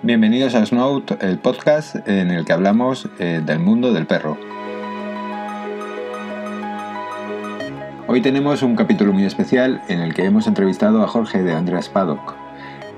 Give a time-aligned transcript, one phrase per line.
[0.00, 4.38] Bienvenidos a Snout, el podcast en el que hablamos eh, del mundo del perro.
[8.06, 11.88] Hoy tenemos un capítulo muy especial en el que hemos entrevistado a Jorge de Andreas
[11.88, 12.36] Paddock.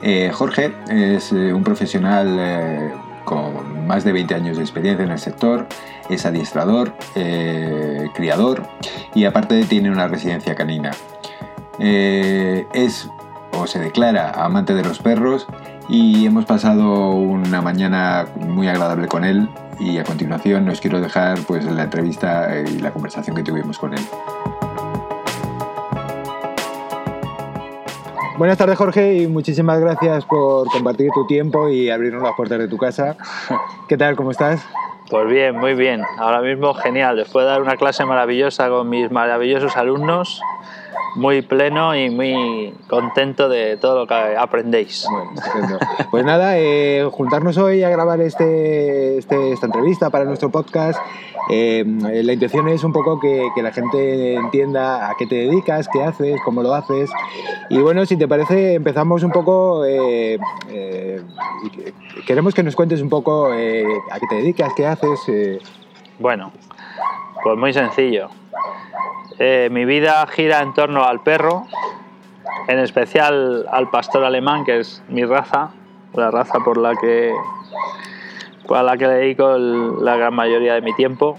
[0.02, 2.92] Eh, Jorge es eh, un profesional
[3.24, 5.68] con más de 20 años de experiencia en el sector,
[6.10, 6.92] es adiestrador,
[8.14, 8.66] criador
[9.14, 10.90] y aparte tiene una residencia canina.
[11.78, 13.08] es
[13.52, 15.46] o se declara amante de los perros
[15.90, 19.48] y hemos pasado una mañana muy agradable con él
[19.80, 23.94] y a continuación os quiero dejar pues la entrevista y la conversación que tuvimos con
[23.94, 24.00] él.
[28.38, 32.68] Buenas tardes Jorge y muchísimas gracias por compartir tu tiempo y abrirnos las puertas de
[32.68, 33.16] tu casa.
[33.88, 34.14] ¿Qué tal?
[34.14, 34.64] ¿Cómo estás?
[35.10, 36.02] Pues bien, muy bien.
[36.18, 37.16] Ahora mismo genial.
[37.16, 40.40] Después de dar una clase maravillosa con mis maravillosos alumnos,
[41.16, 45.06] muy pleno y muy contento de todo lo que aprendéis.
[46.10, 50.98] pues nada, eh, juntarnos hoy a grabar este, este, esta entrevista para nuestro podcast.
[51.48, 55.88] Eh, la intención es un poco que, que, la gente entienda a qué te dedicas,
[55.92, 57.10] qué haces, cómo lo haces.
[57.70, 59.84] Y bueno, si te parece, empezamos un poco.
[59.84, 60.38] Eh,
[62.26, 65.20] queremos que nos cuentes un poco a qué te dedicas, qué haces.
[66.18, 66.52] Bueno,
[67.42, 68.28] pues muy sencillo.
[69.42, 71.66] Eh, mi vida gira en torno al perro,
[72.68, 75.70] en especial al pastor alemán, que es mi raza,
[76.12, 77.32] la raza por la que,
[78.66, 81.38] por la que dedico la gran mayoría de mi tiempo.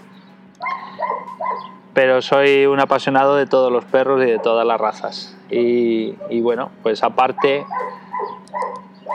[1.93, 5.37] Pero soy un apasionado de todos los perros y de todas las razas.
[5.51, 7.67] Y, bueno, pues aparte,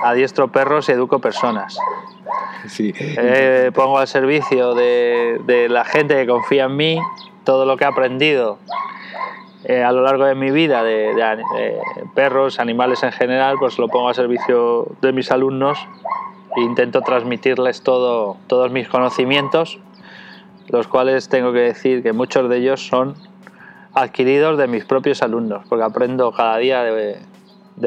[0.04, 1.76] adiestro perros y educo personas.
[2.68, 2.94] Sí.
[2.96, 7.00] Eh, pongo al servicio de, de la gente que confía en mí
[7.46, 8.58] todo lo que he aprendido
[9.64, 11.78] eh, a lo largo de mi vida de,
[12.14, 15.78] perros, animales en general, pues lo pongo a servicio de mis alumnos
[16.56, 19.78] e intento transmitirles todo, todos mis conocimientos,
[20.68, 23.14] los cuales tengo que decir que muchos de ellos son
[23.94, 27.20] adquiridos de mis propios alumnos, porque aprendo cada día de,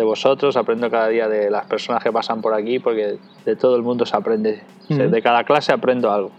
[0.03, 3.83] vosotros, aprendo cada día de las personas que pasan por aquí, porque de todo el
[3.83, 6.31] mundo se aprende, de cada clase aprendo algo.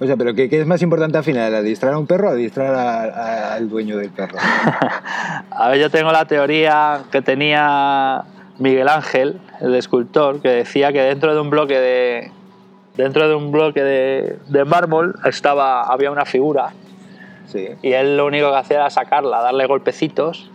[0.00, 1.54] O sea, pero ¿qué, es más importante al final?
[1.54, 4.38] ¿Adiestrar a un perro o adiestrar al dueño del perro?
[5.50, 8.24] a ver, yo tengo la teoría que tenía
[8.58, 12.30] Miguel Ángel, el escultor, que decía que dentro de un bloque de,
[12.96, 16.70] dentro de un bloque de, de mármol estaba, había una figura.
[17.46, 17.68] Sí.
[17.82, 20.50] Y él lo único que hacía era sacarla, darle golpecitos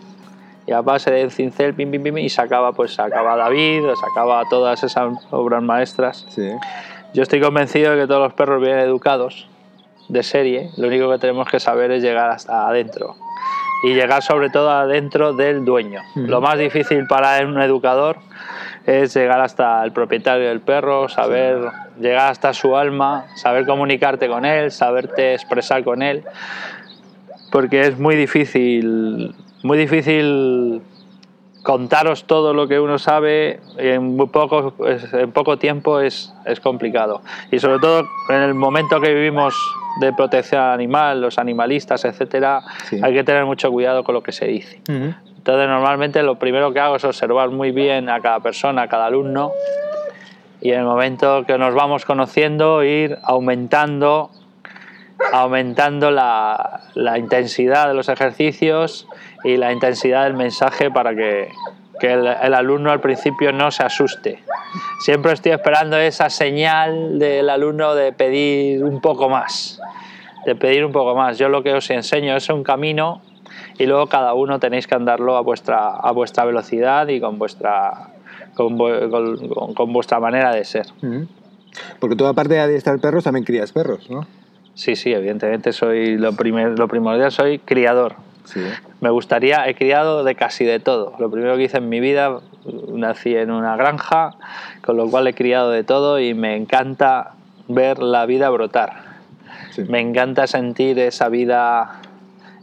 [0.68, 4.84] y a base de cincel pim, pim, pim, y sacaba pues sacaba David, sacaba todas
[4.84, 6.26] esas obras maestras.
[6.30, 6.50] Sí.
[7.16, 9.48] Yo estoy convencido de que todos los perros vienen educados
[10.10, 13.16] de serie, lo único que tenemos que saber es llegar hasta adentro.
[13.86, 16.02] Y llegar sobre todo adentro del dueño.
[16.16, 18.18] Lo más difícil para un educador
[18.86, 21.60] es llegar hasta el propietario del perro, saber
[22.02, 26.26] llegar hasta su alma, saber comunicarte con él, saberte expresar con él,
[27.50, 29.34] porque es muy difícil,
[29.64, 30.82] muy difícil
[31.66, 37.24] contaros todo lo que uno sabe en muy poco, en poco tiempo es, es, complicado.
[37.52, 39.56] Y sobre todo en el momento que vivimos
[40.00, 42.62] de protección animal, los animalistas, etcétera,
[43.02, 44.80] hay que tener mucho cuidado con lo que se dice.
[44.88, 49.08] Entonces, normalmente lo primero que hago es observar muy bien a cada persona, a cada
[49.08, 49.52] alumno,
[50.62, 54.30] y en el momento que nos vamos conociendo, ir aumentando
[55.32, 59.08] aumentando la, la intensidad de los ejercicios
[59.46, 61.50] y la intensidad del mensaje para que,
[62.00, 64.40] que el, alumno al principio no se asuste.
[65.00, 69.80] Siempre estoy esperando esa señal del alumno de pedir un poco más,
[70.46, 71.38] de pedir un poco más.
[71.38, 73.22] Yo lo que os enseño es un camino
[73.78, 78.10] y luego cada uno tenéis que andarlo a vuestra, a vuestra velocidad y con vuestra,
[78.56, 80.88] con, con, vuestra manera de ser.
[82.00, 84.26] Porque tú aparte de adiestrar perros también crías perros, ¿no?
[84.74, 88.16] Sí, sí, evidentemente soy lo, primer, lo primordial, soy criador.
[89.02, 91.14] Me gustaría, he criado de casi de todo.
[91.20, 92.40] Lo primero que hice en mi vida,
[92.88, 94.36] nací en una granja,
[94.84, 97.34] con lo cual he criado de todo y me encanta
[97.68, 99.04] ver la vida brotar.
[99.90, 102.02] Me encanta sentir esa vida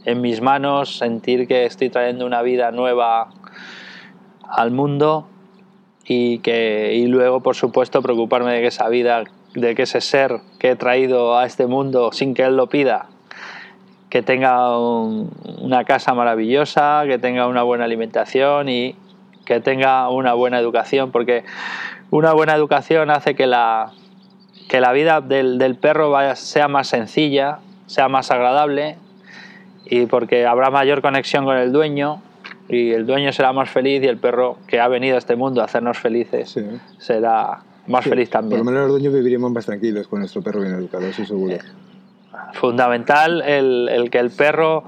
[0.05, 3.29] en mis manos, sentir que estoy trayendo una vida nueva
[4.49, 5.27] al mundo
[6.05, 10.41] y, que, y luego, por supuesto, preocuparme de que esa vida, de que ese ser
[10.59, 13.07] que he traído a este mundo sin que él lo pida,
[14.13, 18.95] que tenga una casa maravillosa, que tenga una buena alimentación y
[19.43, 21.43] que tenga una buena educación, porque
[22.11, 23.91] una buena educación hace que la,
[24.69, 27.57] que la vida del, perro vaya, sea más sencilla,
[27.87, 28.97] sea más agradable
[29.85, 32.21] y porque habrá mayor conexión con el dueño
[32.69, 35.61] y el dueño será más feliz y el perro que ha venido a este mundo
[35.61, 36.55] a hacernos felices
[36.99, 38.59] será, más Sí, feliz Por también.
[38.59, 41.57] lo menos los dueños viviríamos más tranquilos con nuestro perro bien educado, eso seguro.
[42.53, 44.83] Fundamental el, el que el perro,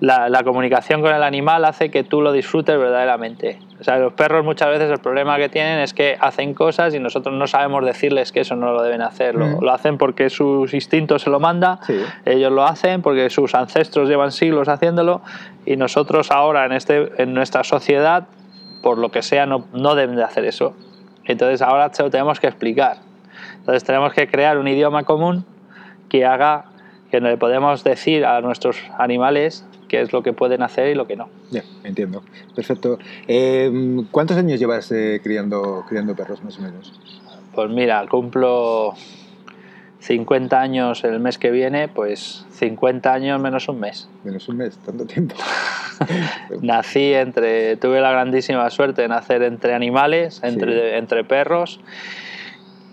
[0.00, 3.58] la, la comunicación con el animal hace que tú lo disfrutes verdaderamente.
[3.80, 7.00] O sea, los perros muchas veces el problema que tienen es que hacen cosas y
[7.00, 9.34] nosotros no sabemos decirles que eso no lo deben hacer.
[9.34, 9.64] Lo, Mm.
[9.64, 12.00] lo hacen porque sus instintos se lo manda, Sí.
[12.24, 15.20] ellos lo hacen porque sus ancestros llevan siglos haciéndolo
[15.66, 18.26] y nosotros ahora en, este, en nuestra sociedad,
[18.82, 20.74] por lo que sea, no, no deben de hacer eso.
[21.24, 22.96] Entonces ahora se lo tenemos que explicar.
[23.58, 25.44] Entonces tenemos que crear un idioma común
[26.08, 26.64] que haga
[27.10, 30.94] que no le podemos decir a nuestros animales qué es lo que pueden hacer y
[30.94, 31.28] lo que no.
[31.50, 32.22] Ya, entiendo.
[32.54, 32.98] Perfecto.
[33.26, 36.92] Eh, ¿Cuántos años llevas eh, criando, criando perros, más o menos?
[37.54, 38.94] Pues mira, cumplo
[40.00, 44.08] 50 años el mes que viene, pues 50 años menos un mes.
[44.24, 45.34] Menos un mes, tanto tiempo.
[46.62, 51.80] Nací entre, tuve la grandísima suerte de nacer entre animales, entre, entre perros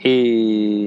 [0.04, 0.85] y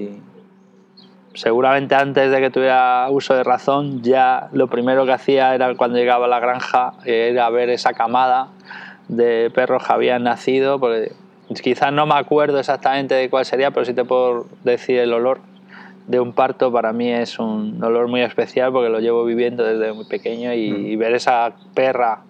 [1.34, 5.98] seguramente antes de que tuviera uso de razón ya lo primero que hacía era cuando
[5.98, 8.48] llegaba a la granja era ver esa camada
[9.08, 11.12] de perros que habían nacido porque
[11.62, 15.40] quizás no me acuerdo exactamente de cuál sería pero sí te puedo decir el olor
[16.06, 19.92] de un parto para mí es un olor muy especial porque lo llevo viviendo desde
[19.92, 22.20] muy pequeño y, y ver esa perra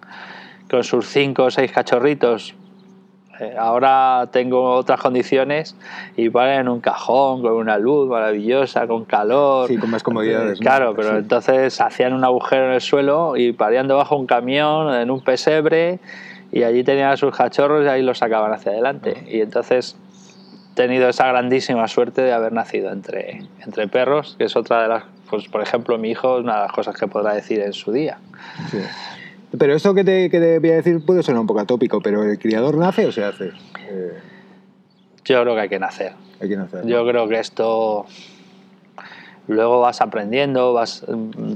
[0.69, 2.55] con sus cinco o seis cachorritos.
[3.39, 5.75] Eh, ahora tengo otras condiciones
[6.17, 9.67] y van en un cajón con una luz maravillosa, con calor.
[9.67, 10.69] Sí, con más comodidades, Eh, ¿no?
[10.69, 11.17] Claro, pero Sí.
[11.19, 15.99] entonces hacían un agujero en el suelo y parían debajo un camión en un pesebre
[16.51, 19.23] y allí tenían a sus cachorros y ahí los sacaban hacia adelante.
[19.29, 19.95] Y entonces
[20.71, 24.87] he tenido esa grandísima suerte de haber nacido entre, entre perros, que es otra de
[24.87, 27.73] las, pues por ejemplo mi hijo es una de las cosas que podrá decir en
[27.73, 28.17] su día.
[28.71, 28.79] Sí.
[29.57, 32.23] Pero eso que te, que te voy a decir puede sonar un poco atópico, pero
[32.23, 33.45] ¿el criador nace o se hace?
[33.89, 34.13] Eh,
[35.25, 36.13] Yo creo que hay que nacer.
[36.39, 36.85] hay que nacer.
[36.85, 38.05] Yo creo que esto
[39.47, 41.03] luego vas aprendiendo, vas,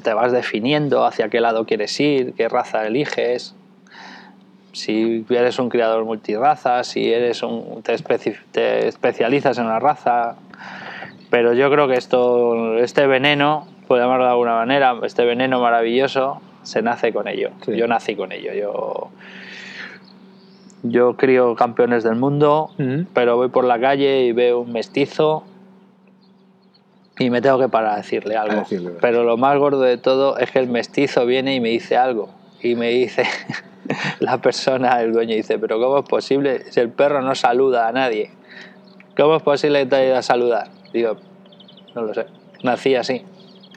[0.04, 3.54] te vas definiendo hacia qué lado quieres ir, qué raza eliges.
[4.72, 10.36] Si eres un criador multirraza, si eres un, te, especi- te especializas en una raza.
[11.30, 16.42] Pero yo creo que esto, este veneno, por llamarlo de alguna manera, este veneno maravilloso,
[16.63, 17.51] se nace con ello.
[17.65, 17.75] Sí.
[17.75, 18.54] Yo nací con ello.
[18.54, 19.10] Yo,
[20.83, 22.71] yo crío campeones del mundo,
[23.13, 25.44] pero voy por la calle y veo un mestizo
[27.19, 28.54] y me tengo que parar a decirle algo.
[28.54, 29.00] A decirle, ¿verdad?
[29.01, 32.30] pero lo más gordo de todo es que el mestizo viene y me dice algo.
[32.62, 33.25] Y me dice
[34.19, 37.92] la persona, el dueño, dice, pero ¿cómo es posible si el perro no saluda a
[37.92, 38.31] nadie?
[39.15, 40.69] ¿Cómo es posible que te haya ido a saludar?
[40.92, 41.18] Digo,
[41.94, 42.25] no lo sé.
[42.63, 43.24] Nací así.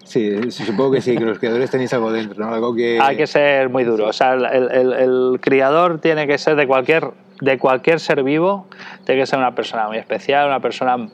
[0.06, 2.54] Sí, supongo que sí, que los criadores tenéis algo dentro, ¿no?
[2.54, 2.98] Algo que...
[3.02, 4.06] Hay que ser muy duro.
[4.06, 7.10] O sea, el, el- el criador tiene que ser de cualquier,
[7.40, 8.66] de cualquier ser vivo,
[9.04, 11.08] tiene que ser una persona muy especial, una persona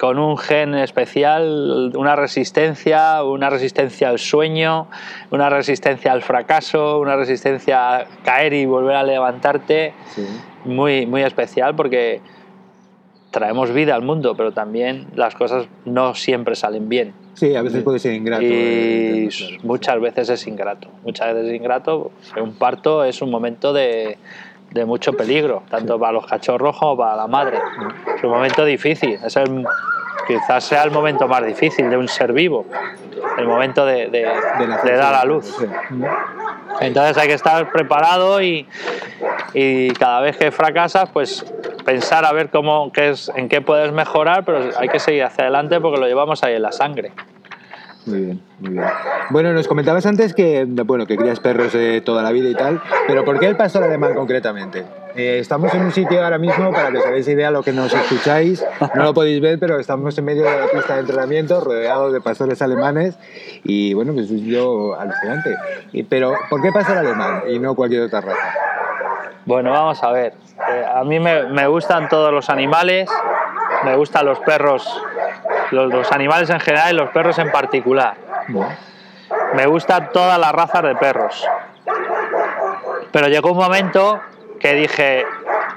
[0.00, 4.88] con un gen especial, una resistencia, una resistencia al sueño,
[5.30, 10.26] una resistencia al fracaso, una resistencia a caer y volver a levantarte, Sí.
[10.64, 12.20] muy, muy especial porque
[13.30, 17.14] traemos vida al mundo, pero también las cosas no siempre salen bien.
[17.34, 18.42] Sí, a veces puede ser ingrato.
[18.44, 19.56] eh, Y claro.
[19.64, 20.88] muchas veces es ingrato.
[21.02, 22.12] Muchas veces es ingrato.
[22.40, 24.18] Un parto es un momento de,
[24.70, 27.58] de mucho peligro, tanto para los cachorros como para la madre.
[28.16, 29.18] Es un momento difícil.
[29.24, 29.64] Es el-
[30.28, 32.64] quizás sea el momento más difícil de un ser vivo.
[33.36, 34.28] El momento de, de-
[34.84, 35.44] de dar a luz.
[35.58, 35.66] sí.
[36.80, 38.66] Entonces hay que estar preparado y,
[39.52, 41.44] y cada vez que fracasas, pues
[41.84, 45.44] pensar a ver cómo, qué es, en qué puedes mejorar, pero hay que seguir hacia
[45.44, 47.12] adelante porque lo llevamos ahí en la sangre.
[48.06, 48.84] Muy bien, muy bien.
[49.30, 52.82] Bueno, nos comentabas antes que, bueno, que crías perros de toda la vida y tal,
[53.06, 54.84] pero ¿por qué el pastor alemán concretamente?
[55.16, 57.94] Eh, estamos en un sitio ahora mismo, para que os hagáis idea lo que nos
[57.94, 58.64] escucháis,
[58.94, 62.20] no lo podéis ver, pero estamos en medio de la pista de entrenamiento, rodeados de
[62.20, 63.16] pastores alemanes,
[63.62, 65.56] y bueno, pues es yo alucinante.
[66.08, 68.54] Pero, ¿por qué pastor alemán y no cualquier otra raza?
[69.46, 70.34] Bueno, vamos a ver.
[70.70, 73.10] Eh, a mí me, me gustan todos los animales,
[73.84, 75.02] me gustan los perros,
[75.70, 78.14] los, los animales en general y los perros en particular.
[79.54, 81.46] Me gustan todas las razas de perros.
[83.12, 84.20] Pero llegó un momento
[84.58, 85.26] que dije,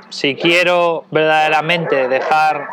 [0.09, 2.67] si quiero verdaderamente dejar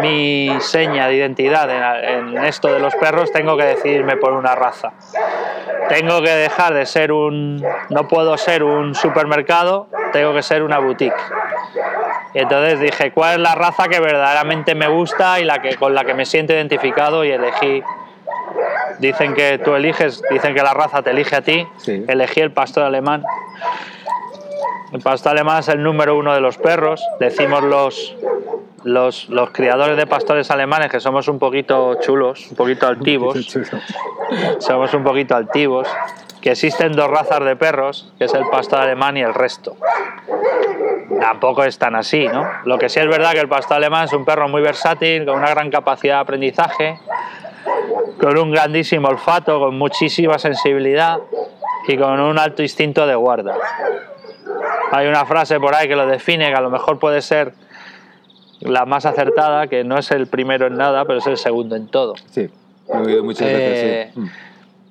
[0.00, 4.54] mi seña de identidad en, en esto de los perros, tengo que decidirme por una
[4.54, 4.92] raza.
[5.88, 7.64] Tengo que dejar de ser un...
[7.90, 11.14] No puedo ser un supermercado, tengo que ser una boutique.
[12.32, 15.94] Y entonces dije, ¿cuál es la raza que verdaderamente me gusta y la que, con
[15.94, 17.24] la que me siento identificado?
[17.24, 17.82] Y elegí
[18.98, 21.66] Dicen que tú eliges, dicen que la raza te elige a ti.
[21.78, 22.04] Sí.
[22.06, 23.24] Elegí el pastor alemán.
[24.92, 27.04] El pastor alemán es el número uno de los perros.
[27.18, 28.16] Decimos los,
[28.84, 33.58] los, los criadores de pastores alemanes, que somos un poquito chulos, un poquito altivos,
[34.58, 35.88] somos un poquito altivos,
[36.40, 39.76] que existen dos razas de perros, que es el pastor alemán y el resto.
[41.18, 42.46] Tampoco es tan así, ¿no?
[42.64, 45.38] Lo que sí es verdad que el pastor alemán es un perro muy versátil, con
[45.38, 46.98] una gran capacidad de aprendizaje,
[48.20, 51.18] con un grandísimo olfato, con muchísima sensibilidad
[51.88, 53.56] y con un alto instinto de guarda.
[54.92, 57.54] Hay una frase por ahí que lo define, que a lo mejor puede ser
[58.60, 61.86] la más acertada, que no es el primero en nada, pero es el segundo en
[61.88, 62.14] todo.
[62.30, 62.48] Sí,
[62.88, 64.12] lo he oído muchas veces.
[64.14, 64.20] sí.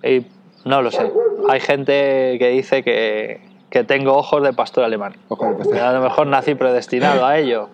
[0.04, 1.12] Eh, y no lo sé.
[1.50, 5.16] Hay gente que dice que, que tengo ojos de pastor alemán.
[5.30, 5.78] Ojo de pastor.
[5.80, 7.70] A lo mejor nací predestinado a ello.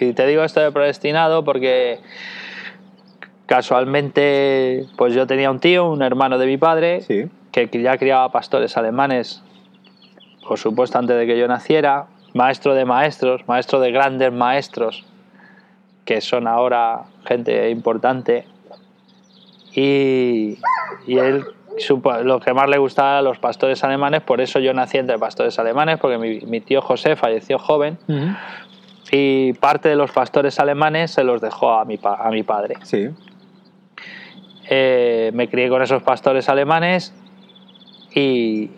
[0.00, 2.00] Y te digo esto de predestinado porque
[3.46, 7.28] casualmente pues yo tenía un tío, un hermano de mi padre, Sí.
[7.50, 9.42] que ya criaba pastores alemanes,
[10.46, 15.04] por supuesto antes de que yo naciera, maestro de maestros, maestro de grandes maestros,
[16.04, 18.46] que son ahora gente importante.
[19.74, 20.58] Y,
[21.06, 21.44] y él,
[22.24, 25.58] lo que más le gustaba a los pastores alemanes, por eso yo nací entre pastores
[25.58, 27.98] alemanes, porque mi, mi tío José falleció joven
[29.10, 32.76] y parte de los pastores alemanes se los dejó a mi, a mi padre.
[32.82, 33.10] Sí.
[34.68, 37.12] Eh, me crié con esos pastores alemanes
[38.14, 38.70] y,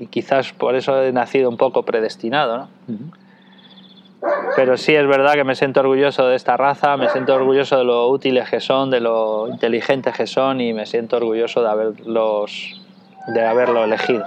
[0.00, 2.68] y quizás por eso he nacido un poco predestinado, ¿no?
[4.56, 7.84] Pero sí es verdad que me siento orgulloso de esta raza, me siento orgulloso de
[7.84, 12.80] lo útiles que son, de lo inteligentes que son y me siento orgulloso de haberlos
[13.28, 14.24] de haberlo elegido.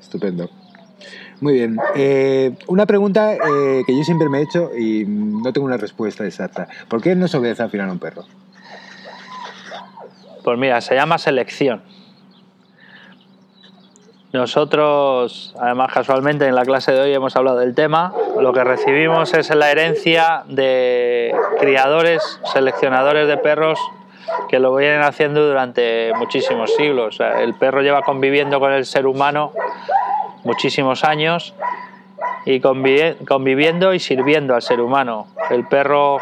[0.00, 0.50] Estupendo.
[1.40, 1.76] Muy bien.
[1.94, 6.24] Eh, una pregunta eh, que yo siempre me he hecho y no tengo una respuesta
[6.24, 6.68] exacta.
[6.88, 8.24] ¿Por qué no se obedece al final a un perro?
[10.42, 11.82] Pues mira, se llama selección.
[14.34, 19.32] Nosotros, además casualmente en la clase de hoy hemos hablado del tema, lo que recibimos
[19.32, 23.78] es la herencia de criadores, seleccionadores de perros
[24.48, 27.20] que lo vienen haciendo durante muchísimos siglos.
[27.20, 29.52] El perro lleva conviviendo con el ser humano
[30.42, 31.54] muchísimos años
[32.44, 35.28] y convivi- conviviendo y sirviendo al ser humano.
[35.48, 36.18] El perro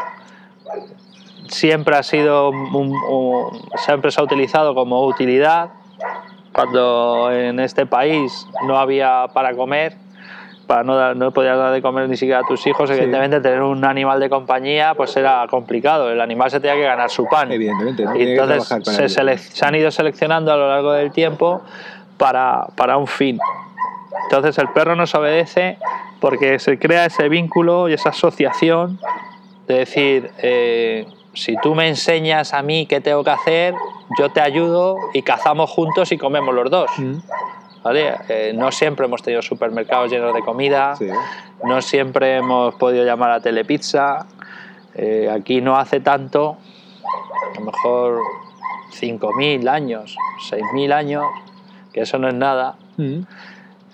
[1.47, 2.51] siempre ha sido
[3.77, 5.71] siempre se ha utilizado como utilidad
[6.53, 9.95] cuando en este país no había para comer
[10.67, 12.93] para no, dar- no podías dar de comer ni siquiera a tus hijos Sí.
[12.95, 17.09] evidentemente tener un animal de compañía pues era complicado el animal se tenía que ganar
[17.09, 18.15] su pan Evidentemente, ¿no?
[18.15, 21.61] y entonces se, se han ido seleccionando a lo largo del tiempo
[22.17, 23.37] para, para un fin.
[24.25, 25.77] Entonces el perro nos obedece
[26.21, 28.99] porque se crea ese vínculo y esa asociación
[29.67, 33.73] de decir, eh, si tú me enseñas a mí qué tengo que hacer,
[34.19, 36.89] yo te ayudo y cazamos juntos y comemos los dos.
[36.97, 37.21] Ujú.
[37.83, 38.15] ¿vale?
[38.29, 41.09] Eh, no siempre hemos tenido supermercados llenos de comida, Sí.
[41.65, 44.25] no siempre hemos podido llamar a Telepizza.
[44.95, 46.55] Eh, aquí no hace tanto,
[47.03, 48.19] a lo mejor
[48.91, 50.15] 5.000 años,
[50.49, 51.25] 6.000 años,
[51.91, 52.75] que eso no es nada.
[52.97, 53.25] Ujú.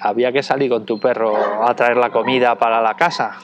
[0.02, 1.34] Había que salir con tu perro
[1.66, 3.38] a traer la comida para la casa.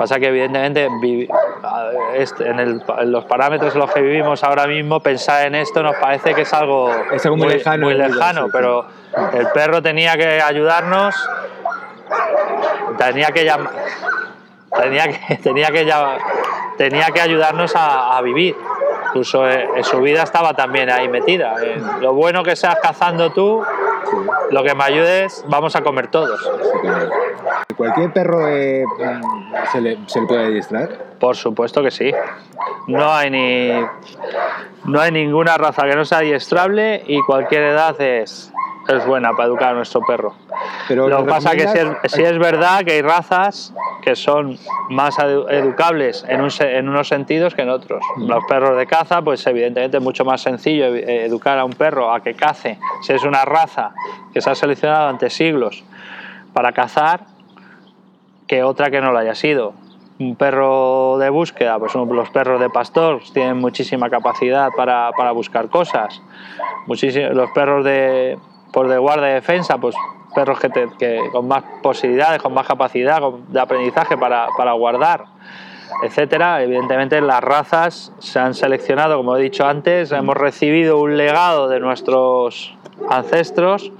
[0.00, 5.46] Pasa que evidentemente en, el- en los parámetros en los que vivimos ahora mismo pensar
[5.46, 8.86] en esto nos parece que es algo, Es algo muy lejano, muy muy lejano, pero
[9.34, 11.14] el perro tenía que ayudarnos,
[12.96, 13.70] tenía que llamar,
[14.74, 16.16] tenía que, tenía que, llam-
[16.78, 18.56] tenía que ayudarnos a, a vivir.
[19.08, 21.56] Incluso eh, en su vida estaba también ahí metida.
[21.62, 23.62] En lo bueno que seas cazando tú,
[24.02, 24.16] Sí.
[24.50, 26.40] lo que me ayudes, vamos a comer todos.
[27.74, 30.88] ¿Cualquier perro eh, mm, se, le, se le puede adiestrar?
[31.18, 32.12] Por supuesto que sí.
[32.86, 33.70] No hay ni
[34.84, 38.52] no hay ninguna raza que no sea adiestrable y cualquier edad es,
[38.88, 40.34] es buena para educar a nuestro perro.
[40.88, 44.16] Pero Lo que ¿lo pasa que sí es, sí es verdad que hay razas que
[44.16, 44.58] son
[44.88, 48.02] más edu- educables en, un en unos sentidos que en otros.
[48.16, 52.10] Los perros de caza, pues evidentemente es mucho más sencillo eh, educar a un perro
[52.12, 52.78] a que cace.
[53.02, 53.90] Si es una raza
[54.32, 55.84] que se ha seleccionado ante siglos
[56.54, 57.20] para cazar,
[58.50, 59.74] que otra que no lo haya sido.
[60.18, 65.68] Un perro de búsqueda, pues los perros de pastor tienen muchísima capacidad para, para buscar
[65.68, 66.20] cosas.
[66.88, 68.36] Muchísimo, los perros de,
[68.72, 69.94] por de guardia y defensa, pues
[70.34, 75.26] perros que, te- que con más posibilidades, con más capacidad de aprendizaje para, para guardar,
[76.02, 76.60] etcétera.
[76.60, 81.78] Evidentemente las razas se han seleccionado, como he dicho antes, hemos recibido un legado de
[81.78, 82.74] nuestros
[83.08, 83.92] ancestros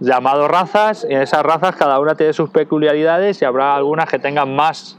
[0.00, 4.18] llamado razas y en esas razas cada una tiene sus peculiaridades y habrá algunas que
[4.18, 4.96] tengan más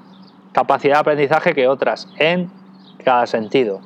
[0.54, 2.52] capacidad de aprendizaje que otras en
[3.04, 3.82] cada sentido.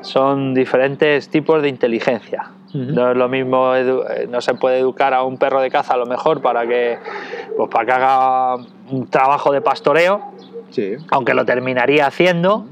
[0.00, 2.50] Son diferentes tipos de inteligencia.
[2.74, 5.98] No es lo mismo, eh, no se puede educar a un perro de caza a
[5.98, 6.98] lo mejor para que,
[7.54, 8.54] pues para que haga
[8.90, 10.22] un trabajo de pastoreo,
[10.70, 10.96] Sí.
[11.10, 12.64] aunque lo terminaría haciendo.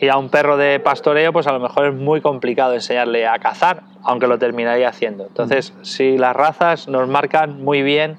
[0.00, 3.38] Y a un perro de pastoreo, pues a lo mejor es muy complicado enseñarle a
[3.38, 5.26] cazar, aunque lo terminaría haciendo.
[5.26, 8.16] Entonces, si las razas nos marcan muy bien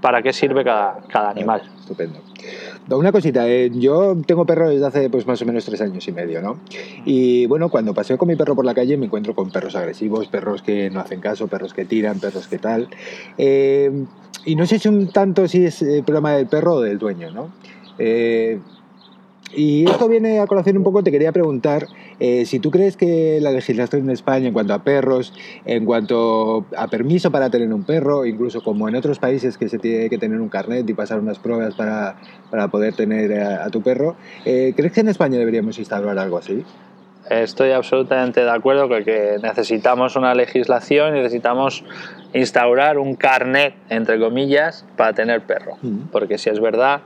[0.00, 1.62] para qué sirve cada, cada animal.
[1.80, 2.20] Estupendo.
[2.88, 6.12] Una cosita, eh, yo tengo perro desde hace pues más o menos tres años y
[6.12, 6.60] medio, ¿no?
[7.04, 10.28] Y bueno, cuando paseo con mi perro por la calle me encuentro con perros agresivos,
[10.28, 12.88] perros que no hacen caso, perros que tiran, perros que tal.
[13.38, 13.90] Eh,
[14.44, 17.32] y no sé si un tanto si es el problema del perro o del dueño,
[17.32, 17.50] ¿no?
[17.98, 18.60] Eh,
[19.54, 21.86] y esto viene a colación un poco, te quería preguntar
[22.18, 25.32] eh, si tú crees que la legislación en España en cuanto a perros,
[25.64, 29.78] en cuanto a permiso para tener un perro, incluso como en otros países que se
[29.78, 32.16] tiene que tener un carnet y pasar unas pruebas para,
[32.50, 36.64] para poder tener a, tu perro, eh, ¿crees que en España deberíamos instaurar algo así?
[37.30, 41.82] Estoy absolutamente de acuerdo con que necesitamos una legislación, necesitamos
[42.32, 45.76] instaurar un carnet, entre comillas, para tener perro.
[46.12, 47.00] Porque si es verdad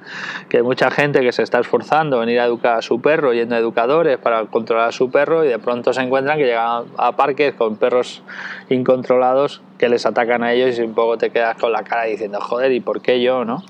[0.48, 3.32] que hay mucha gente que se está esforzando en ir a educar a su perro,
[3.32, 6.84] yendo a educadores para controlar a su perro y de pronto se encuentran que llegan
[6.98, 8.22] a parques con perros
[8.68, 12.40] incontrolados que les atacan a ellos y un poco te quedas con la cara diciendo,
[12.40, 13.44] joder, ¿y por qué yo?
[13.44, 13.62] no?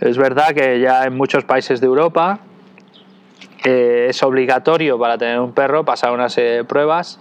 [0.00, 2.38] Es verdad que ya en muchos países de Europa
[3.64, 7.18] eh, es obligatorio para tener un perro pasar una serie de pruebas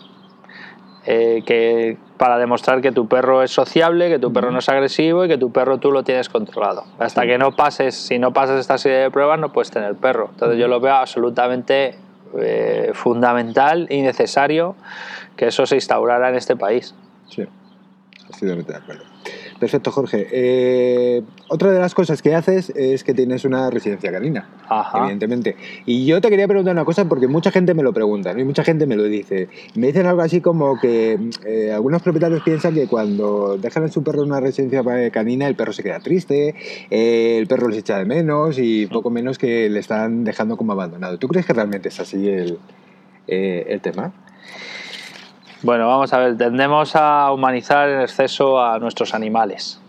[1.06, 5.24] eh, que, para demostrar que tu perro es sociable, que tu perro no es agresivo
[5.24, 6.84] y que tu perro tú lo tienes controlado.
[7.00, 10.30] Hasta que no pases, si no pasas esta serie de pruebas, no puedes tener perro.
[10.34, 11.96] Entonces yo lo veo absolutamente
[12.38, 14.76] eh, fundamental y necesario
[15.38, 16.94] que eso se instaurara en este país.
[17.30, 17.46] Sí,
[18.26, 19.04] absolutamente de acuerdo.
[19.60, 20.28] Perfecto, Jorge.
[20.32, 25.00] Eh, otra de las cosas que haces es que tienes una residencia canina, Ajá.
[25.00, 25.56] evidentemente.
[25.86, 28.40] Y yo te quería preguntar una cosa porque mucha gente me lo pregunta, ¿no?
[28.40, 29.50] y mucha gente me lo dice.
[29.74, 34.04] Me dicen algo así como que eh, algunos propietarios piensan que cuando dejan a su
[34.04, 36.54] perro en una residencia canina, el perro se queda triste,
[36.92, 40.74] eh, el perro les echa de menos y poco menos que le están dejando como
[40.74, 41.18] abandonado.
[41.18, 42.60] ¿Tú crees que realmente es así el,
[43.26, 44.14] el tema?
[45.64, 49.82] Bueno, vamos a ver, tendemos a humanizar en exceso a nuestros animales.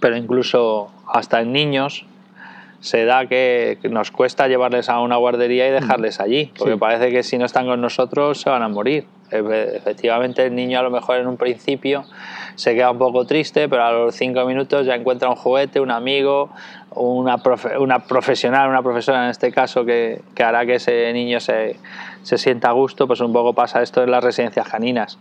[0.00, 2.04] Pero incluso hasta en niños
[2.86, 6.78] se da que nos cuesta llevarles a una guardería y dejarles allí, porque Sí.
[6.78, 9.06] parece que si no están con nosotros se van a morir.
[9.32, 12.04] Efe- Efectivamente, el niño a lo mejor en un principio
[12.54, 15.90] se queda un poco triste, pero a los cinco minutos ya encuentra un juguete, un
[15.90, 16.50] amigo,
[16.94, 21.40] una, profe- una profesional, una profesora en este caso, que, que hará que ese niño
[21.40, 21.76] se,
[22.22, 23.08] se sienta a gusto.
[23.08, 25.18] Pues un poco pasa esto en las residencias caninas.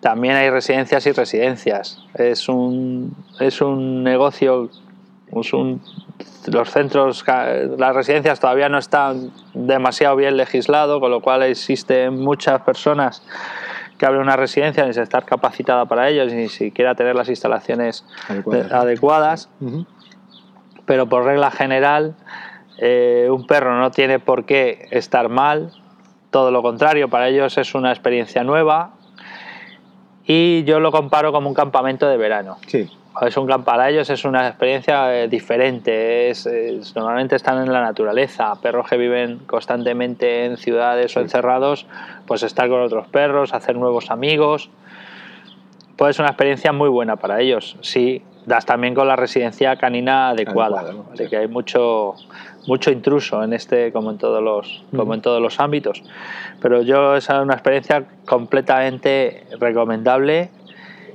[0.00, 2.02] También hay residencias y residencias.
[2.14, 4.70] Es un, es un negocio,
[5.36, 5.80] es un-
[6.46, 12.62] los centros, las residencias todavía no están demasiado bien legislado, con lo cual existen muchas
[12.62, 13.22] personas
[13.98, 18.04] que abren una residencia sin estar capacitada para ellos, ni siquiera tener las instalaciones
[18.72, 19.50] Adecuadas.
[20.86, 22.16] pero por regla general
[22.78, 25.70] eh, un perro no tiene por qué estar mal,
[26.30, 28.92] todo lo contrario, para ellos es una experiencia nueva
[30.24, 32.56] y yo lo comparo como un campamento de verano.
[32.66, 32.90] Sí.
[33.26, 37.72] Es un camp- para ellos es una experiencia eh, diferente, es, es- normalmente están en
[37.72, 41.86] la naturaleza, perros que viven constantemente en ciudades o encerrados,
[42.26, 44.70] pues estar con otros perros, hacer nuevos amigos,
[45.96, 47.76] pues es una experiencia muy buena para ellos.
[47.82, 51.14] Sí, das también con la residencia canina adecuada, Adecuada, ¿no?
[51.16, 51.30] de Sí.
[51.30, 52.14] que hay mucho
[52.66, 55.14] mucho intruso en este como en todos los como Ujú.
[55.14, 56.02] en todos los ámbitos.
[56.60, 60.50] Pero yo es una experiencia completamente recomendable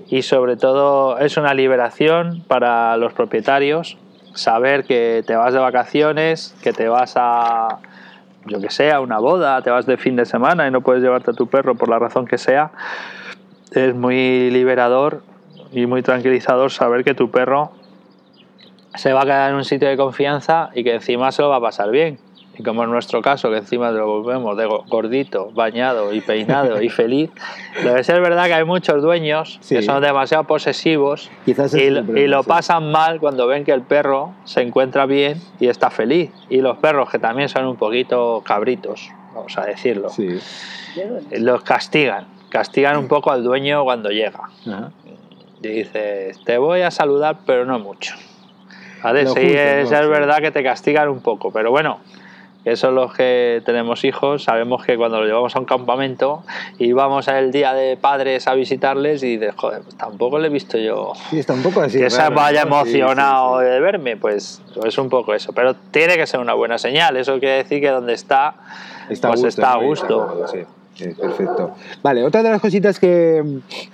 [0.08, 3.98] y sobre todo es una liberación para los propietarios
[4.34, 7.80] saber que te vas de vacaciones, que te vas a
[8.46, 11.32] yo que sé, una boda, te vas de fin de semana y no puedes llevarte
[11.32, 12.72] a tu perro por la razón que sea,
[13.72, 15.24] es muy liberador
[15.72, 17.72] y muy tranquilizador saber que tu perro
[18.94, 21.58] se va a quedar en un sitio de confianza y que encima se lo va
[21.58, 22.20] a pasar bien.
[22.58, 26.82] Y como en nuestro caso, que encima lo volvemos de go- gordito, bañado y peinado
[26.82, 27.30] y feliz,
[27.84, 29.76] debe ser verdad que hay muchos dueños Sí.
[29.76, 32.50] que son demasiado posesivos Quizás y, problema, y lo sí.
[32.50, 36.32] pasan mal cuando ven que el perro se encuentra bien y está feliz.
[36.50, 40.40] Y los perros, que también son un poquito cabritos, vamos a decirlo, Sí.
[41.40, 42.28] los castigan.
[42.50, 44.50] Castigan un poco al dueño cuando llega.
[44.66, 44.92] Ajá.
[45.62, 48.16] Y dices, te voy a saludar, pero no mucho.
[49.04, 49.22] ¿Vale?
[49.22, 50.00] Sí, justo, es, ¿no?
[50.00, 52.00] es verdad que te castigan un poco, pero bueno,
[52.66, 56.44] eso los que tenemos hijos, sabemos que cuando lo llevamos a un campamento
[56.80, 60.50] y vamos el día de padres a visitarles y dices, joder, pues tampoco le he
[60.50, 62.00] visto yo Sí, está un poco así.
[62.00, 62.84] que se vaya ¿no?
[62.84, 65.54] Sí, sí, emocionado de verme, pues es un poco eso.
[65.54, 68.56] Pero tiene que ser una buena señal, eso quiere decir que donde está,
[69.10, 70.66] Está a pues gusto, está a gusto.
[71.00, 71.72] Eh, perfecto.
[72.02, 73.44] Vale, otra de las cositas que,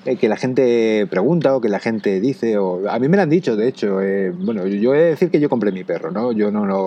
[0.06, 3.24] eh, que, la gente pregunta o que la gente dice, o a mí me lo
[3.24, 6.12] han dicho, de hecho, eh, bueno, yo he de decir que yo compré mi perro,
[6.12, 6.32] ¿no?
[6.32, 6.84] Yo no lo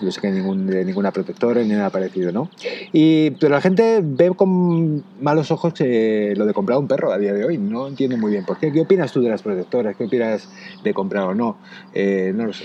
[0.00, 2.48] yo sé que ningún, ninguna protectora ni nada parecido, ¿no?
[2.92, 7.32] Y, pero la gente ve con malos ojos lo de comprar un perro a día
[7.32, 8.72] de hoy, no entiendo muy bien por qué.
[8.72, 9.96] ¿Qué opinas tú de las protectoras?
[9.96, 10.48] ¿Qué opinas
[10.82, 11.56] de comprar o no?
[11.94, 12.64] no lo sé.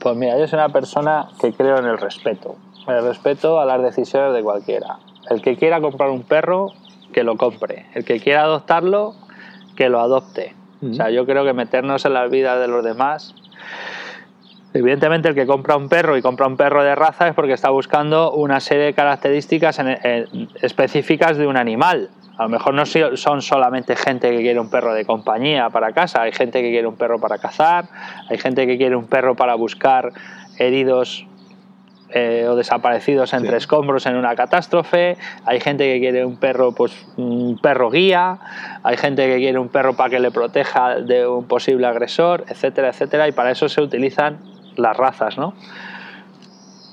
[0.00, 3.82] Pues mira, yo soy una persona que creo en el respeto, el respeto a las
[3.82, 4.98] decisiones de cualquiera
[5.30, 6.72] el que quiera comprar un perro,
[7.12, 7.86] que lo compre.
[7.94, 9.14] El que quiera adoptarlo,
[9.76, 10.54] que lo adopte.
[10.88, 13.34] O sea, yo creo que meternos en las vidas de los demás.
[14.74, 17.70] Evidentemente, el que compra un perro y compra un perro de raza es porque está
[17.70, 19.80] buscando una serie de características
[20.60, 22.10] específicas de un animal.
[22.36, 26.20] A lo mejor no son solamente gente que quiere un perro de compañía para casa,
[26.20, 27.86] hay gente que quiere un perro para cazar,
[28.28, 30.12] hay gente que quiere un perro para buscar
[30.58, 31.26] heridos
[32.10, 36.92] eh, o desaparecidos entre escombros en una catástrofe, hay gente que quiere un perro, pues
[37.16, 38.38] un perro guía,
[38.82, 42.90] hay gente que quiere un perro para que le proteja de un posible agresor, etcétera,
[42.90, 44.38] etcétera, y para eso se utilizan
[44.76, 45.54] las razas, ¿no?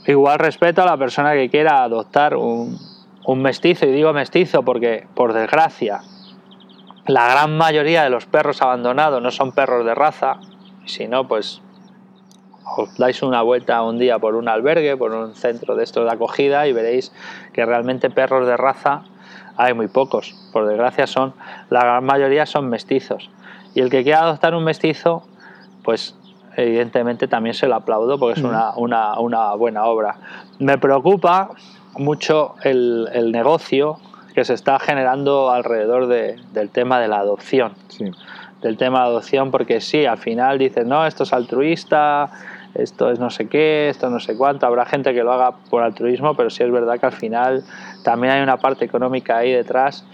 [0.08, 2.80] Igual respeto a la persona que quiera adoptar un,
[3.26, 6.02] un mestizo, y digo mestizo porque, por desgracia,
[7.06, 10.38] la gran mayoría de los perros abandonados no son perros de raza,
[10.86, 11.62] si no, pues
[12.66, 16.12] os dais una vuelta un día por un albergue, por un centro de estos de
[16.12, 17.12] acogida y veréis
[17.54, 19.04] que realmente perros de raza
[19.58, 20.36] hay muy pocos.
[20.52, 21.34] Por desgracia son,
[21.70, 23.30] la gran mayoría son mestizos.
[23.76, 25.24] Y el que quiera adoptar un mestizo,
[25.84, 26.16] pues
[26.56, 30.16] evidentemente también se lo aplaudo porque es una, una, buena obra.
[30.60, 31.50] Me preocupa
[31.96, 33.98] mucho el, negocio
[34.34, 37.74] que se está generando alrededor del tema de la adopción.
[38.62, 42.32] Del tema de adopción, porque sí, al final dices, no, esto es altruista,
[42.76, 44.66] esto es no sé qué, esto no sé cuánto.
[44.66, 47.64] Habrá gente que lo haga por altruismo, pero sí es verdad que al final
[48.04, 50.06] también hay una parte económica ahí detrás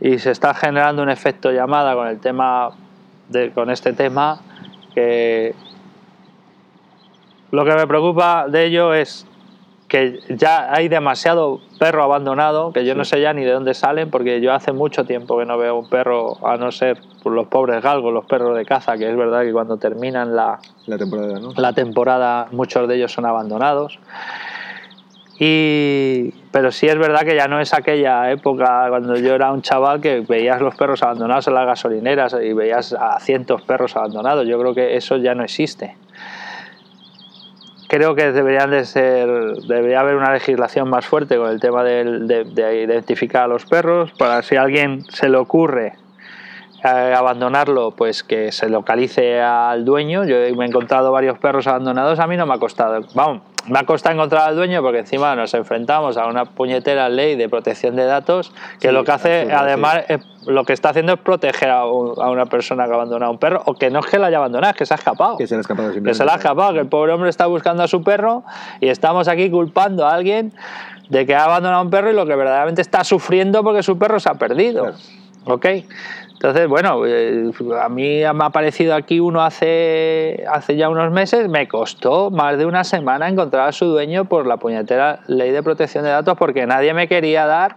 [0.00, 2.70] y se está generando un efecto llamada con el tema
[3.28, 4.40] de, con este tema
[4.94, 5.54] que
[7.50, 9.26] lo que me preocupa de ello es
[9.88, 14.10] que ya hay demasiado perro abandonado, que yo no sé ya ni de dónde salen,
[14.10, 17.48] porque yo hace mucho tiempo que no veo un perro, a no ser por los
[17.48, 21.38] pobres galgos, los perros de caza, que es verdad que cuando terminan la, la temporada,
[21.38, 21.52] ¿no?
[21.56, 23.98] la temporada muchos de ellos son abandonados.
[25.38, 29.62] Y, pero sí es verdad que ya no es aquella época cuando yo era un
[29.62, 34.46] chaval que veías los perros abandonados en las gasolineras y veías a cientos perros abandonados.
[34.46, 35.96] Yo creo que eso ya no existe
[37.88, 39.28] creo que deberían de ser,
[39.66, 44.42] debería haber una legislación más fuerte con el tema de, identificar a los perros, para
[44.42, 45.94] si a alguien se le ocurre
[46.84, 50.24] eh, abandonarlo, pues que se localice al dueño.
[50.24, 53.78] Yo me he encontrado varios perros abandonados, a mí no me ha costado, vamos, me
[53.78, 57.96] ha costado encontrar al dueño porque encima nos enfrentamos a una puñetera ley de protección
[57.96, 60.04] de datos que lo que hace, además,
[60.46, 63.74] lo que está haciendo es proteger a, una persona que ha abandonado un perro, o
[63.74, 65.36] que no es que la haya abandonado, es que se ha escapado.
[65.36, 65.92] Que se le ha escapado.
[65.92, 68.44] Que se le ha escapado, que el pobre hombre está buscando a su perro
[68.80, 70.52] y estamos aquí culpando a alguien
[71.08, 74.20] de que ha abandonado un perro y lo que verdaderamente está sufriendo porque su perro
[74.20, 74.92] se ha perdido.
[75.46, 75.66] ¿Ok?
[76.44, 81.48] Entonces, bueno, eh, a mí me ha aparecido aquí uno hace, hace ya unos meses,
[81.48, 85.62] me costó más de una semana encontrar a su dueño por la puñetera ley de
[85.62, 87.76] protección de datos porque nadie me quería dar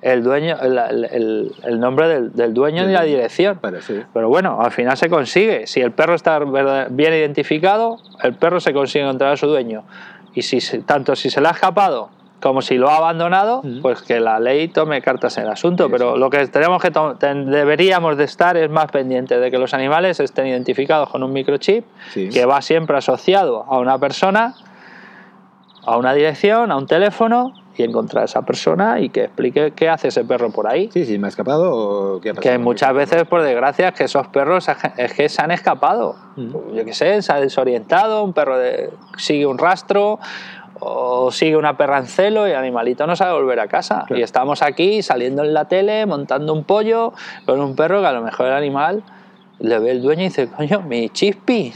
[0.00, 3.58] el dueño el, el, nombre del, del dueño ni la dirección.
[4.12, 5.66] Pero bueno, al final se consigue.
[5.66, 6.38] Si el perro está
[6.90, 9.84] bien identificado, el perro se consigue encontrar a su dueño.
[10.34, 14.20] Y si tanto si se le ha escapado como si lo ha abandonado, pues que
[14.20, 15.90] la ley tome cartas en el asunto.
[15.90, 20.20] Pero lo que tenemos que deberíamos de estar es más pendiente de que los animales
[20.20, 21.84] estén identificados con un microchip
[22.14, 24.54] que va siempre asociado a una persona,
[25.84, 29.88] a una dirección, a un teléfono y encontrar a esa persona y que explique qué
[29.88, 30.90] hace ese perro por ahí.
[30.92, 32.52] Sí, sí, me ha escapado o qué ha pasado.
[32.52, 36.16] Que muchas veces, por desgracia, es que esos perros es que se han escapado.
[36.36, 38.56] Yo qué sé, se ha desorientado, un perro
[39.16, 40.18] sigue un rastro
[40.80, 44.06] o sigue una perra en celo y el animalito no sabe volver a casa.
[44.10, 47.12] Y estamos aquí saliendo en la tele, montando un pollo
[47.46, 49.02] con un perro que a lo mejor el animal
[49.58, 51.72] le ve el dueño y dice, coño, mi chispi.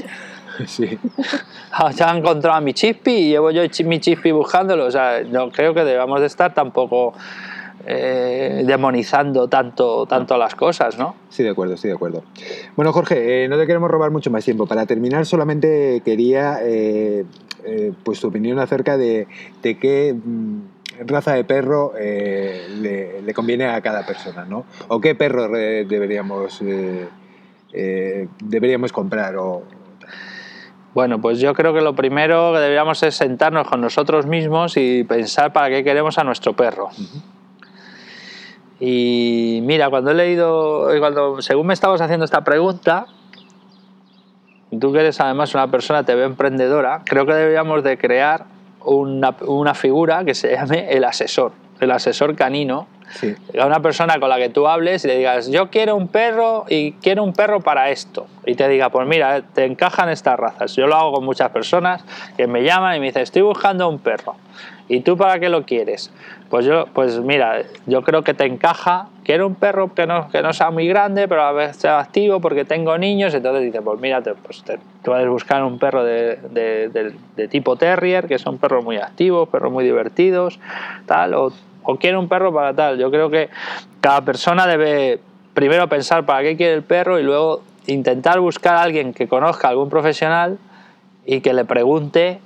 [0.66, 0.98] Sí.
[1.96, 4.84] Ya han encontrado a mi chispi y llevo yo mi chispi buscándolo.
[4.84, 7.14] O sea, no creo que debamos de estar tampoco
[7.86, 11.16] eh, demonizando tanto, tanto las cosas, ¿no?
[11.30, 12.22] Sí, de acuerdo, sí, de acuerdo.
[12.76, 14.66] Bueno, Jorge, eh, no te queremos robar mucho más tiempo.
[14.66, 17.24] Para terminar, solamente quería eh,
[17.64, 19.26] eh, pues tu opinión acerca de,
[19.62, 20.60] qué mm,
[21.06, 22.68] raza de perro eh,
[23.24, 24.64] le, conviene a cada persona, ¿no?
[24.88, 26.60] O qué perro deberíamos,
[27.72, 29.62] deberíamos comprar o...
[30.94, 35.04] Bueno, pues yo creo que lo primero que deberíamos es sentarnos con nosotros mismos y
[35.04, 36.90] pensar para qué queremos a nuestro perro.
[38.78, 43.06] Y mira, cuando he leído, cuando según me estabas haciendo esta pregunta,
[44.78, 48.46] tú que eres además una persona, te veo emprendedora, creo que deberíamos de crear
[48.84, 51.52] una figura que se llame el asesor,
[51.82, 53.34] el asesor canino, Sí.
[53.60, 56.64] a una persona con la que tú hables y le digas, yo quiero un perro
[56.70, 58.26] y quiero un perro para esto.
[58.46, 60.74] Y te diga, pues mira, te encajan estas razas.
[60.76, 62.02] Yo lo hago con muchas personas
[62.38, 64.36] que me llaman y me dicen, estoy buscando un perro.
[64.88, 66.10] ¿Y tú para qué lo quieres?
[66.48, 69.08] Pues yo, pues mira, yo creo que te encaja.
[69.24, 72.40] Quiero un perro que no, que no sea muy grande, pero a veces sea activo
[72.40, 73.34] porque tengo niños.
[73.34, 77.76] Entonces dice, pues mira, pues te, puedes buscar un perro de, de- de- de tipo
[77.76, 80.58] terrier, que son perros muy activos, perros muy divertidos,
[81.06, 81.52] tal, o,
[81.84, 82.98] o quiero un perro para tal.
[82.98, 83.48] Yo creo que
[84.00, 85.20] cada persona debe
[85.54, 89.68] primero pensar para qué quiere el perro y luego intentar buscar a alguien que conozca
[89.68, 90.58] a algún profesional
[91.26, 92.40] y que le pregunte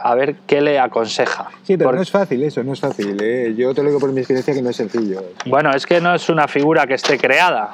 [0.00, 1.48] a ver qué le aconseja.
[1.64, 3.16] Sí, pero Porque- no es fácil eso, no es fácil.
[3.20, 3.54] ¿eh?
[3.56, 5.22] Yo te lo digo por mi experiencia que no es sencillo.
[5.46, 7.70] Bueno, es que no es una figura que esté creada.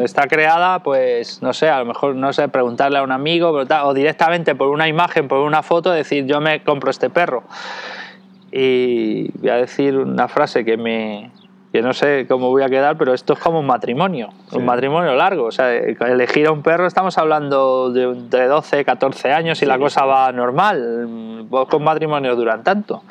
[0.00, 3.94] Está creada, pues, no sé, a lo mejor, no sé, preguntarle a un amigo o
[3.94, 7.44] directamente por una imagen, por una foto, decir, yo me compro este perro.
[8.50, 11.30] Y voy a decir una frase que me
[11.70, 14.56] que no sé cómo voy a quedar, pero esto es como un matrimonio, Sí.
[14.56, 15.44] un matrimonio largo.
[15.44, 19.78] O sea, elegir a un perro estamos hablando de entre 12, 14 años y la
[19.78, 21.44] cosa va normal.
[21.50, 23.02] Pocos matrimonios duran tanto.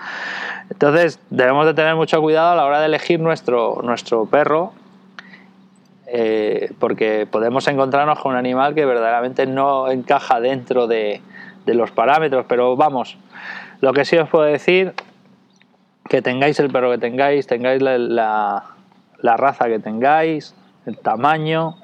[0.71, 4.73] Entonces, debemos de tener mucho cuidado a la hora de elegir nuestro, nuestro perro,
[6.07, 11.21] eh, porque podemos encontrarnos con un animal que verdaderamente no encaja dentro de,
[11.65, 12.45] de los parámetros.
[12.49, 13.17] Pero vamos,
[13.81, 14.93] lo que sí os puedo decir,
[16.09, 18.63] que tengáis el perro que tengáis, tengáis la, la-
[19.19, 20.53] la raza que tengáis,
[20.85, 21.75] el tamaño,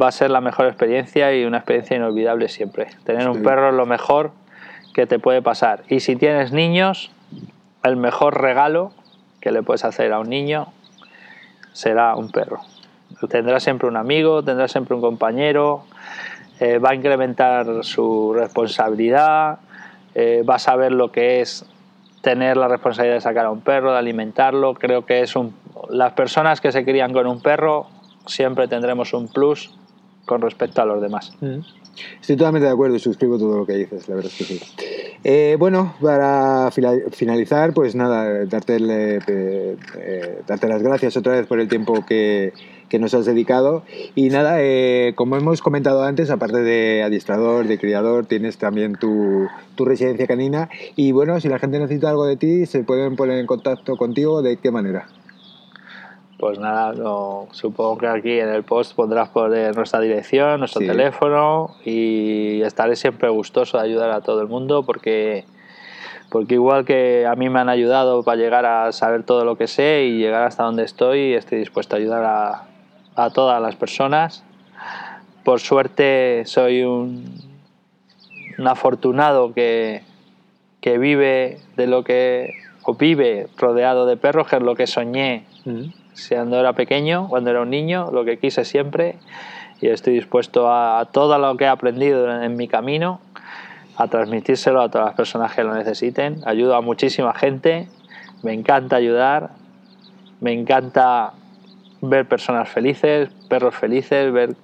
[0.00, 2.88] va a ser la mejor experiencia y una experiencia inolvidable siempre.
[3.04, 4.30] Tener un perro es lo mejor
[4.94, 5.82] que te puede pasar.
[5.88, 7.10] Y si tienes niños,
[7.82, 8.92] el mejor regalo
[9.40, 10.68] que le puedes hacer a un niño
[11.72, 12.60] será un perro.
[13.30, 15.84] Tendrá siempre un amigo, tendrá siempre un compañero,
[16.60, 19.58] eh, va a incrementar su responsabilidad,
[20.14, 21.64] eh, va a saber lo que es
[22.22, 24.74] tener la responsabilidad de sacar a un perro, de alimentarlo.
[24.74, 25.54] Creo que es un...
[25.90, 27.86] Las personas que se crían con un perro
[28.26, 29.70] siempre tendremos un plus
[30.26, 31.32] con respecto a los demás.
[31.40, 31.62] Ujú.
[32.20, 34.60] Estoy totalmente de acuerdo y suscribo todo lo que dices, la verdad es que sí.
[35.24, 39.18] Eh, bueno, para finalizar, pues nada, darte, el, eh,
[39.98, 42.52] eh, darte las gracias otra vez por el tiempo que,
[42.88, 43.82] que nos has dedicado.
[44.14, 49.46] Y nada, eh, como hemos comentado antes, aparte de adiestrador, de criador, tienes también tu,
[49.74, 50.68] tu residencia canina.
[50.96, 54.42] Y bueno, si la gente necesita algo de ti, se pueden poner en contacto contigo,
[54.42, 55.06] ¿de qué manera?
[56.38, 60.86] Pues nada, no- supongo que aquí en el post pondrás poner nuestra dirección, nuestro Sí.
[60.86, 65.44] teléfono y estaré siempre gustoso de ayudar a todo el mundo porque,
[66.30, 69.66] porque igual que a mí me han ayudado para llegar a saber todo lo que
[69.66, 72.67] sé y llegar hasta donde estoy, estoy dispuesto a ayudar a,
[73.18, 74.44] a todas las personas.
[75.44, 77.24] Por suerte soy un,
[78.58, 80.02] un afortunado que,
[80.80, 82.54] que vive de lo que
[82.84, 85.44] o vive rodeado de perros, que es lo que soñé
[86.28, 89.16] cuando era pequeño, cuando era un niño, lo que quise siempre
[89.80, 93.20] y estoy dispuesto a, a todo lo que he aprendido en, en mi camino
[93.96, 96.40] a transmitírselo a todas las personas que lo necesiten.
[96.46, 97.88] Ayudo a muchísima gente,
[98.42, 99.50] me encanta ayudar,
[100.40, 101.32] me encanta
[102.00, 104.54] ver personas felices, perros felices, ver,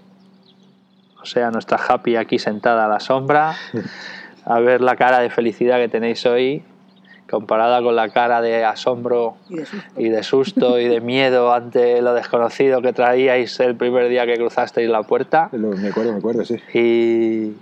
[1.20, 3.54] o sea, nuestra Happy aquí sentada a la sombra,
[4.44, 6.62] a ver la cara de felicidad que tenéis hoy
[7.30, 10.00] comparada con la cara de asombro Y de susto.
[10.00, 14.36] y de susto y de miedo ante lo desconocido que traíais el primer día que
[14.36, 16.60] cruzasteis la puerta Me acuerdo, me acuerdo, sí.
[16.74, 17.54] y,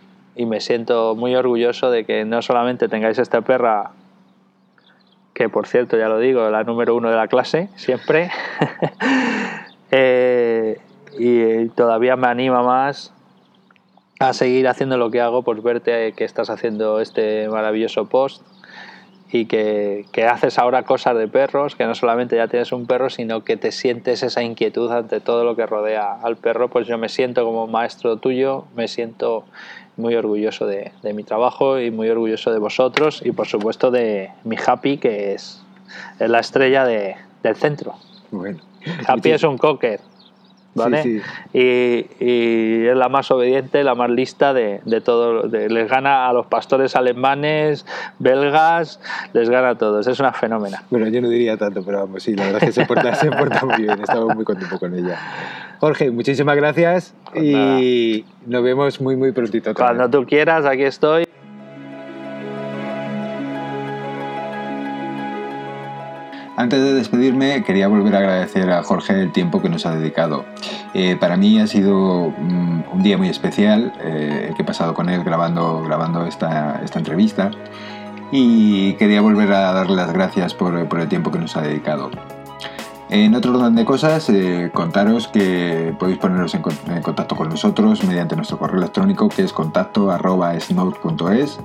[0.42, 3.92] y me siento muy orgulloso de que no solamente tengáis esta perra
[5.32, 8.30] que por cierto ya lo digo la número uno de la clase siempre
[9.92, 10.78] Eh,
[11.18, 13.12] y todavía me anima más
[14.18, 18.42] a seguir haciendo lo que hago por verte que estás haciendo este maravilloso post
[19.30, 23.10] y que, que haces ahora cosas de perros, que no solamente ya tienes un perro,
[23.10, 26.98] sino que te sientes esa inquietud ante todo lo que rodea al perro, pues yo
[26.98, 29.44] me siento como maestro tuyo, me siento
[29.96, 34.30] muy orgulloso de, de mi trabajo y muy orgulloso de vosotros y por supuesto de
[34.44, 35.62] mi Happy, que es,
[36.18, 37.94] es la estrella de- del centro.
[38.30, 38.58] Bueno.
[39.06, 40.00] Happy es un cocker,
[40.74, 41.02] ¿vale?
[41.02, 41.20] Sí,
[41.52, 45.42] Y, y es la más obediente, la más lista de, de todo.
[45.48, 47.84] de- les gana a los pastores alemanes,
[48.18, 49.00] belgas,
[49.32, 50.06] les gana a todos.
[50.06, 50.82] Es una fenómena.
[50.90, 53.30] Bueno, yo no diría tanto, pero vamos, sí, la verdad es que se porta, se
[53.30, 54.00] porta muy bien.
[54.00, 55.18] Estamos muy contentos con ella.
[55.80, 59.74] Jorge, muchísimas gracias Pues y nos vemos muy, muy prontito.
[59.74, 61.26] Cuando tú quieras, aquí estoy.
[66.56, 70.44] Antes de despedirme, quería volver a agradecer a Jorge el tiempo que nos ha dedicado.
[70.92, 75.08] Eh, para mí ha sido mm, un día muy especial eh, que he pasado con
[75.08, 77.50] él grabando, grabando esta, esta entrevista
[78.30, 82.10] y quería volver a darle las gracias por, por el tiempo que nos ha dedicado.
[83.12, 86.62] En otro orden de cosas, eh, contaros que podéis poneros en,
[87.02, 91.60] contacto con nosotros mediante nuestro correo electrónico que es contacto.snout.es,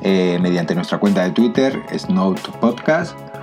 [0.00, 1.82] eh, mediante nuestra cuenta de Twitter,
[2.60, 3.35] Podcast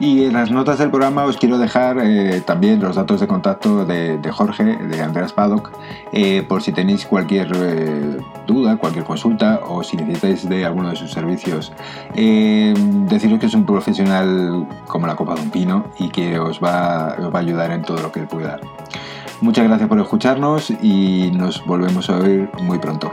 [0.00, 3.84] y en las notas del programa os quiero dejar eh, también los datos de contacto
[3.84, 5.70] de, Jorge, de Andreas Paddock,
[6.12, 10.96] eh, por si tenéis cualquier eh, duda, cualquier consulta o si necesitáis de alguno de
[10.96, 11.72] sus servicios.
[12.14, 17.14] deciros que es un profesional como la copa de un pino y que os va,
[17.18, 18.58] os va a ayudar en todo lo que pueda.
[19.42, 23.12] Muchas gracias por escucharnos y nos volvemos a oír muy pronto.